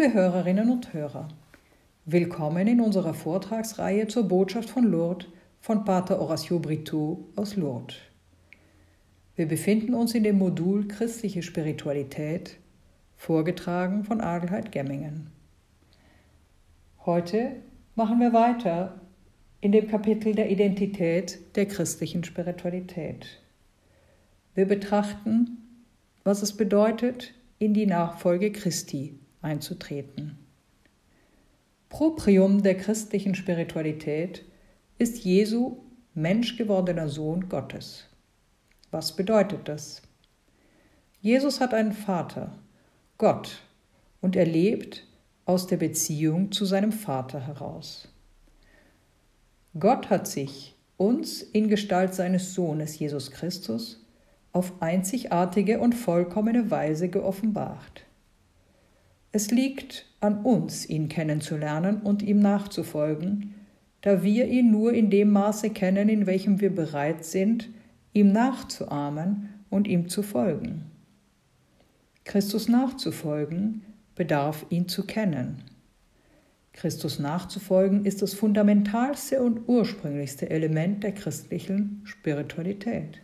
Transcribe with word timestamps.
Liebe 0.00 0.14
Hörerinnen 0.14 0.70
und 0.70 0.94
Hörer, 0.94 1.28
willkommen 2.06 2.66
in 2.66 2.80
unserer 2.80 3.12
Vortragsreihe 3.12 4.08
zur 4.08 4.26
Botschaft 4.26 4.70
von 4.70 4.84
Lourdes 4.84 5.28
von 5.60 5.84
Pater 5.84 6.18
Horacio 6.18 6.58
Brito 6.58 7.28
aus 7.36 7.56
Lourdes. 7.56 7.96
Wir 9.36 9.46
befinden 9.46 9.92
uns 9.92 10.14
in 10.14 10.24
dem 10.24 10.38
Modul 10.38 10.88
Christliche 10.88 11.42
Spiritualität, 11.42 12.56
vorgetragen 13.18 14.04
von 14.04 14.22
Adelheid 14.22 14.72
Gemmingen. 14.72 15.26
Heute 17.04 17.56
machen 17.94 18.20
wir 18.20 18.32
weiter 18.32 19.02
in 19.60 19.70
dem 19.72 19.86
Kapitel 19.86 20.34
der 20.34 20.50
Identität 20.50 21.56
der 21.56 21.66
christlichen 21.66 22.24
Spiritualität. 22.24 23.26
Wir 24.54 24.64
betrachten, 24.64 25.58
was 26.24 26.40
es 26.40 26.56
bedeutet, 26.56 27.34
in 27.58 27.74
die 27.74 27.86
Nachfolge 27.86 28.50
Christi 28.50 29.18
einzutreten. 29.42 30.38
Proprium 31.88 32.62
der 32.62 32.76
christlichen 32.76 33.34
Spiritualität 33.34 34.44
ist 34.98 35.24
Jesu 35.24 35.78
menschgewordener 36.14 37.08
Sohn 37.08 37.48
Gottes. 37.48 38.06
Was 38.90 39.16
bedeutet 39.16 39.68
das? 39.68 40.02
Jesus 41.20 41.60
hat 41.60 41.74
einen 41.74 41.92
Vater, 41.92 42.52
Gott, 43.18 43.62
und 44.20 44.36
er 44.36 44.46
lebt 44.46 45.06
aus 45.44 45.66
der 45.66 45.76
Beziehung 45.76 46.52
zu 46.52 46.64
seinem 46.64 46.92
Vater 46.92 47.46
heraus. 47.46 48.08
Gott 49.78 50.10
hat 50.10 50.26
sich 50.26 50.76
uns 50.96 51.42
in 51.42 51.68
Gestalt 51.68 52.14
seines 52.14 52.54
Sohnes 52.54 52.98
Jesus 52.98 53.30
Christus 53.30 54.04
auf 54.52 54.82
einzigartige 54.82 55.78
und 55.78 55.94
vollkommene 55.94 56.70
Weise 56.70 57.08
geoffenbart. 57.08 58.04
Es 59.32 59.50
liegt 59.50 60.06
an 60.20 60.42
uns, 60.42 60.88
ihn 60.88 61.08
kennenzulernen 61.08 62.02
und 62.02 62.22
ihm 62.22 62.40
nachzufolgen, 62.40 63.54
da 64.00 64.22
wir 64.22 64.48
ihn 64.48 64.70
nur 64.70 64.92
in 64.92 65.10
dem 65.10 65.30
Maße 65.30 65.70
kennen, 65.70 66.08
in 66.08 66.26
welchem 66.26 66.60
wir 66.60 66.74
bereit 66.74 67.24
sind, 67.24 67.68
ihm 68.12 68.32
nachzuahmen 68.32 69.50
und 69.68 69.86
ihm 69.86 70.08
zu 70.08 70.22
folgen. 70.22 70.86
Christus 72.24 72.68
nachzufolgen 72.68 73.82
bedarf 74.14 74.66
ihn 74.70 74.88
zu 74.88 75.06
kennen. 75.06 75.62
Christus 76.72 77.18
nachzufolgen 77.18 78.04
ist 78.04 78.22
das 78.22 78.34
fundamentalste 78.34 79.42
und 79.42 79.68
ursprünglichste 79.68 80.50
Element 80.50 81.02
der 81.04 81.12
christlichen 81.12 82.02
Spiritualität. 82.04 83.22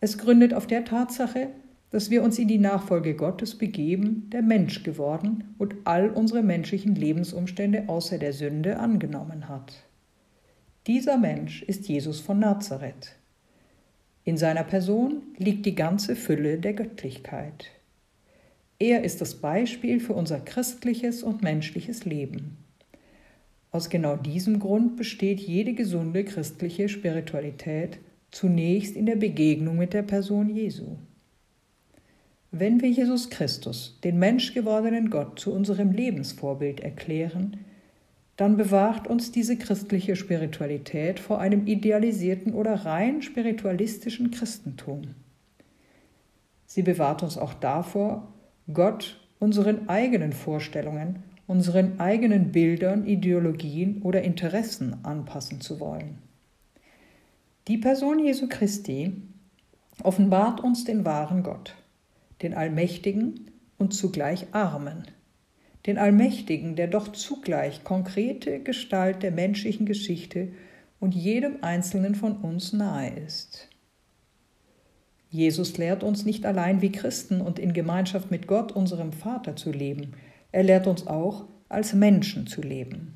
Es 0.00 0.16
gründet 0.18 0.54
auf 0.54 0.66
der 0.66 0.84
Tatsache, 0.84 1.48
dass 1.90 2.10
wir 2.10 2.22
uns 2.22 2.38
in 2.38 2.48
die 2.48 2.58
Nachfolge 2.58 3.14
Gottes 3.14 3.56
begeben, 3.56 4.28
der 4.30 4.42
Mensch 4.42 4.82
geworden 4.82 5.54
und 5.58 5.74
all 5.84 6.10
unsere 6.10 6.42
menschlichen 6.42 6.94
Lebensumstände 6.94 7.88
außer 7.88 8.18
der 8.18 8.32
Sünde 8.32 8.78
angenommen 8.78 9.48
hat. 9.48 9.84
Dieser 10.86 11.18
Mensch 11.18 11.62
ist 11.62 11.88
Jesus 11.88 12.20
von 12.20 12.38
Nazareth. 12.38 13.16
In 14.24 14.36
seiner 14.36 14.64
Person 14.64 15.22
liegt 15.36 15.66
die 15.66 15.74
ganze 15.74 16.14
Fülle 16.14 16.58
der 16.58 16.74
Göttlichkeit. 16.74 17.66
Er 18.78 19.04
ist 19.04 19.20
das 19.20 19.34
Beispiel 19.34 20.00
für 20.00 20.14
unser 20.14 20.40
christliches 20.40 21.22
und 21.22 21.42
menschliches 21.42 22.04
Leben. 22.04 22.56
Aus 23.72 23.90
genau 23.90 24.16
diesem 24.16 24.58
Grund 24.58 24.96
besteht 24.96 25.40
jede 25.40 25.74
gesunde 25.74 26.24
christliche 26.24 26.88
Spiritualität 26.88 27.98
zunächst 28.30 28.96
in 28.96 29.06
der 29.06 29.16
Begegnung 29.16 29.76
mit 29.76 29.92
der 29.92 30.02
Person 30.02 30.48
Jesu. 30.54 30.96
Wenn 32.52 32.82
wir 32.82 32.90
Jesus 32.90 33.30
Christus, 33.30 33.98
den 34.02 34.18
menschgewordenen 34.18 35.10
Gott, 35.10 35.38
zu 35.38 35.52
unserem 35.52 35.92
Lebensvorbild 35.92 36.80
erklären, 36.80 37.64
dann 38.36 38.56
bewahrt 38.56 39.06
uns 39.06 39.30
diese 39.30 39.56
christliche 39.56 40.16
Spiritualität 40.16 41.20
vor 41.20 41.40
einem 41.40 41.66
idealisierten 41.66 42.54
oder 42.54 42.86
rein 42.86 43.22
spiritualistischen 43.22 44.30
Christentum. 44.30 45.14
Sie 46.66 46.82
bewahrt 46.82 47.22
uns 47.22 47.36
auch 47.36 47.54
davor, 47.54 48.32
Gott 48.72 49.20
unseren 49.38 49.88
eigenen 49.88 50.32
Vorstellungen, 50.32 51.22
unseren 51.46 52.00
eigenen 52.00 52.50
Bildern, 52.50 53.06
Ideologien 53.06 54.02
oder 54.02 54.22
Interessen 54.22 55.04
anpassen 55.04 55.60
zu 55.60 55.80
wollen. 55.80 56.18
Die 57.68 57.78
Person 57.78 58.24
Jesu 58.24 58.48
Christi 58.48 59.12
offenbart 60.02 60.60
uns 60.60 60.84
den 60.84 61.04
wahren 61.04 61.42
Gott, 61.42 61.74
den 62.42 62.54
Allmächtigen 62.54 63.50
und 63.78 63.94
zugleich 63.94 64.46
Armen, 64.52 65.04
den 65.86 65.98
Allmächtigen, 65.98 66.76
der 66.76 66.86
doch 66.86 67.08
zugleich 67.08 67.84
konkrete 67.84 68.60
Gestalt 68.60 69.22
der 69.22 69.30
menschlichen 69.30 69.86
Geschichte 69.86 70.48
und 70.98 71.14
jedem 71.14 71.62
Einzelnen 71.62 72.14
von 72.14 72.36
uns 72.36 72.72
nahe 72.72 73.10
ist. 73.10 73.68
Jesus 75.30 75.78
lehrt 75.78 76.02
uns 76.02 76.24
nicht 76.24 76.44
allein 76.44 76.82
wie 76.82 76.92
Christen 76.92 77.40
und 77.40 77.58
in 77.58 77.72
Gemeinschaft 77.72 78.30
mit 78.30 78.46
Gott, 78.46 78.72
unserem 78.72 79.12
Vater, 79.12 79.56
zu 79.56 79.70
leben, 79.70 80.14
er 80.52 80.64
lehrt 80.64 80.86
uns 80.86 81.06
auch, 81.06 81.44
als 81.68 81.94
Menschen 81.94 82.46
zu 82.46 82.60
leben. 82.60 83.14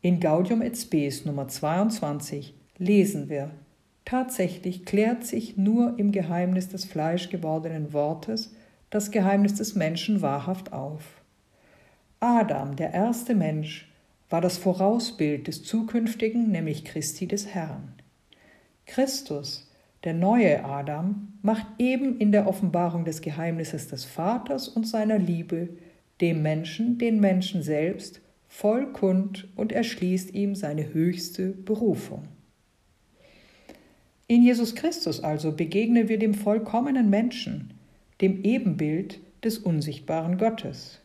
In 0.00 0.20
Gaudium 0.20 0.60
et 0.60 0.76
Spes 0.76 1.24
Nummer 1.24 1.48
22 1.48 2.54
lesen 2.76 3.28
wir, 3.28 3.52
tatsächlich 4.04 4.84
klärt 4.84 5.24
sich 5.24 5.56
nur 5.56 5.98
im 5.98 6.12
Geheimnis 6.12 6.68
des 6.68 6.84
fleischgewordenen 6.84 7.92
Wortes 7.92 8.54
das 8.90 9.10
Geheimnis 9.10 9.54
des 9.54 9.74
Menschen 9.74 10.22
wahrhaft 10.22 10.72
auf. 10.72 11.22
Adam, 12.20 12.76
der 12.76 12.94
erste 12.94 13.34
Mensch, 13.34 13.90
war 14.30 14.40
das 14.40 14.56
Vorausbild 14.56 15.46
des 15.46 15.62
zukünftigen, 15.62 16.50
nämlich 16.50 16.84
Christi 16.84 17.26
des 17.26 17.46
Herrn. 17.48 17.92
Christus, 18.86 19.70
der 20.04 20.14
neue 20.14 20.64
Adam 20.64 21.32
macht 21.42 21.66
eben 21.78 22.18
in 22.18 22.30
der 22.30 22.46
Offenbarung 22.46 23.04
des 23.04 23.20
Geheimnisses 23.20 23.88
des 23.88 24.04
Vaters 24.04 24.68
und 24.68 24.86
seiner 24.86 25.18
Liebe 25.18 25.70
dem 26.20 26.42
Menschen, 26.42 26.98
den 26.98 27.20
Menschen 27.20 27.62
selbst, 27.62 28.20
voll 28.48 28.92
kund 28.92 29.48
und 29.56 29.72
erschließt 29.72 30.32
ihm 30.34 30.54
seine 30.54 30.92
höchste 30.92 31.48
Berufung. 31.48 32.28
In 34.26 34.42
Jesus 34.42 34.74
Christus 34.74 35.20
also 35.22 35.52
begegnen 35.52 36.08
wir 36.08 36.18
dem 36.18 36.34
vollkommenen 36.34 37.10
Menschen, 37.10 37.74
dem 38.20 38.42
Ebenbild 38.42 39.20
des 39.42 39.58
unsichtbaren 39.58 40.38
Gottes. 40.38 41.00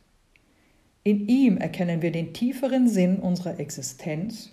In 1.04 1.28
ihm 1.28 1.58
erkennen 1.58 2.02
wir 2.02 2.12
den 2.12 2.34
tieferen 2.34 2.88
Sinn 2.88 3.18
unserer 3.18 3.60
Existenz 3.60 4.52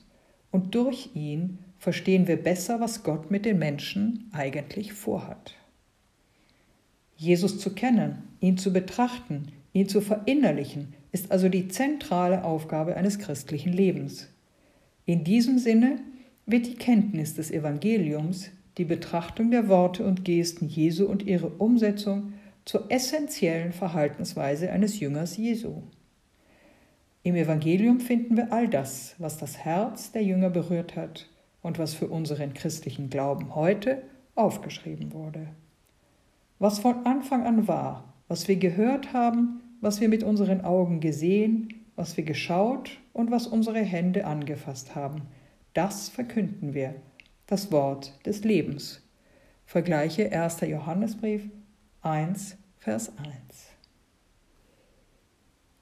und 0.51 0.75
durch 0.75 1.11
ihn 1.15 1.59
verstehen 1.79 2.27
wir 2.27 2.43
besser, 2.43 2.81
was 2.81 3.03
Gott 3.03 3.31
mit 3.31 3.45
den 3.45 3.59
Menschen 3.59 4.31
eigentlich 4.33 4.93
vorhat. 4.93 5.55
Jesus 7.17 7.59
zu 7.59 7.75
kennen, 7.75 8.23
ihn 8.41 8.59
zu 8.59 8.73
betrachten, 8.73 9.53
ihn 9.73 9.89
zu 9.89 10.01
verinnerlichen, 10.01 10.95
ist 11.13 11.31
also 11.31 11.49
die 11.49 11.69
zentrale 11.69 12.45
Aufgabe 12.45 12.97
eines 12.97 13.19
christlichen 13.19 13.73
Lebens. 13.73 14.29
In 15.05 15.25
diesem 15.25 15.59
Sinne 15.59 16.01
wird 16.47 16.67
die 16.67 16.77
Kenntnis 16.77 17.35
des 17.35 17.51
Evangeliums, 17.51 18.51
die 18.79 18.85
Betrachtung 18.85 19.51
der 19.51 19.69
Worte 19.69 20.05
und 20.05 20.25
Gesten 20.25 20.69
Jesu 20.69 21.07
und 21.07 21.27
ihre 21.27 21.49
Umsetzung 21.49 22.35
zur 22.65 22.91
essentiellen 22.91 23.73
Verhaltensweise 23.73 24.71
eines 24.71 25.01
Jüngers 25.01 25.37
Jesu. 25.37 25.83
Im 27.25 27.35
Evangelium 27.35 27.99
finden 27.99 28.37
wir 28.37 28.53
all 28.53 28.69
das, 28.69 29.17
was 29.19 29.39
das 29.39 29.59
Herz 29.59 30.13
der 30.13 30.23
Jünger 30.23 30.51
berührt 30.51 30.95
hat 30.95 31.29
und 31.63 31.79
was 31.79 31.95
für 31.95 32.07
unseren 32.07 32.55
christlichen 32.55 33.11
Glauben 33.11 33.57
heute 33.57 34.03
aufgeschrieben 34.37 35.13
wurde. 35.13 35.49
Was 36.61 36.79
von 36.79 37.05
Anfang 37.05 37.45
an 37.45 37.67
war, 37.67 38.15
was 38.29 38.47
wir 38.47 38.57
gehört 38.57 39.13
haben, 39.13 39.61
was 39.81 40.01
wir 40.01 40.09
mit 40.09 40.23
unseren 40.23 40.61
Augen 40.61 41.01
gesehen, 41.01 41.85
was 41.97 42.17
wir 42.17 42.25
geschaut 42.25 42.99
und 43.13 43.33
was 43.33 43.49
unsere 43.49 43.81
Hände 43.81 44.27
angefasst 44.27 44.95
haben, 44.95 45.23
das 45.77 46.09
verkünden 46.09 46.73
wir, 46.73 46.95
das 47.47 47.71
Wort 47.71 48.15
des 48.25 48.45
Lebens. 48.45 49.03
Vergleiche 49.67 50.33
1. 50.33 50.63
Johannesbrief 50.63 51.43
1, 52.01 52.57
Vers 52.79 53.13
1. 53.19 53.27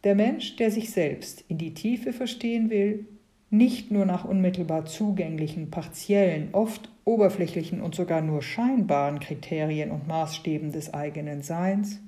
Der 0.03 0.17
Mensch, 0.17 0.57
der 0.57 0.73
sich 0.73 0.91
selbst 0.91 1.45
in 1.49 1.59
die 1.59 1.75
Tiefe 1.75 2.13
verstehen 2.13 2.71
will, 2.71 3.07
nicht 3.51 3.93
nur 3.93 4.05
nach 4.05 4.25
unmittelbar 4.25 4.85
zugänglichen, 4.85 5.71
partiellen, 5.71 6.49
oft 6.53 6.91
oberflächlichen 7.05 7.81
und 7.81 7.95
sogar 7.95 8.21
nur 8.21 8.43
scheinbaren 8.43 9.21
Kriterien 9.21 9.93
und 9.93 10.09
Maßstäben 10.09 10.73
des 10.73 10.93
eigenen 10.93 11.43
Seins, 11.43 12.01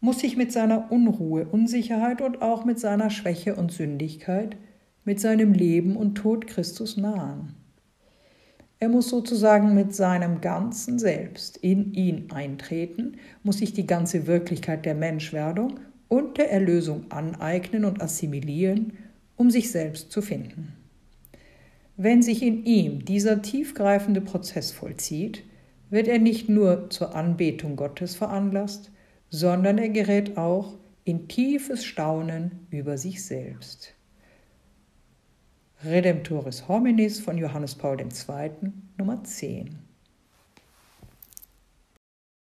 muss 0.00 0.20
sich 0.20 0.36
mit 0.36 0.52
seiner 0.52 0.92
Unruhe, 0.92 1.46
Unsicherheit 1.46 2.20
und 2.20 2.42
auch 2.42 2.64
mit 2.66 2.78
seiner 2.78 3.08
Schwäche 3.08 3.54
und 3.54 3.72
Sündigkeit, 3.72 4.56
mit 5.04 5.20
seinem 5.20 5.52
Leben 5.52 5.96
und 5.96 6.14
Tod 6.14 6.46
Christus 6.46 6.96
nahen. 6.96 7.54
Er 8.78 8.88
muss 8.88 9.10
sozusagen 9.10 9.74
mit 9.74 9.94
seinem 9.94 10.40
ganzen 10.40 10.98
Selbst 10.98 11.58
in 11.58 11.92
ihn 11.92 12.30
eintreten, 12.30 13.18
muss 13.42 13.58
sich 13.58 13.74
die 13.74 13.86
ganze 13.86 14.26
Wirklichkeit 14.26 14.86
der 14.86 14.94
Menschwerdung 14.94 15.80
und 16.08 16.38
der 16.38 16.50
Erlösung 16.50 17.10
aneignen 17.10 17.84
und 17.84 18.02
assimilieren, 18.02 18.94
um 19.36 19.50
sich 19.50 19.70
selbst 19.70 20.10
zu 20.10 20.22
finden. 20.22 20.72
Wenn 21.96 22.22
sich 22.22 22.42
in 22.42 22.64
ihm 22.64 23.04
dieser 23.04 23.42
tiefgreifende 23.42 24.22
Prozess 24.22 24.70
vollzieht, 24.70 25.44
wird 25.90 26.08
er 26.08 26.18
nicht 26.18 26.48
nur 26.48 26.88
zur 26.88 27.14
Anbetung 27.14 27.76
Gottes 27.76 28.16
veranlasst, 28.16 28.90
sondern 29.28 29.76
er 29.76 29.90
gerät 29.90 30.38
auch 30.38 30.78
in 31.04 31.28
tiefes 31.28 31.84
Staunen 31.84 32.66
über 32.70 32.96
sich 32.96 33.22
selbst. 33.24 33.94
Redemptoris 35.84 36.68
hominis 36.68 37.20
von 37.20 37.38
Johannes 37.38 37.74
Paul 37.74 38.00
II. 38.00 38.72
Nummer 38.98 39.24
10 39.24 39.89